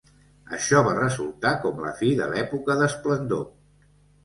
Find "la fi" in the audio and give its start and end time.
1.85-2.11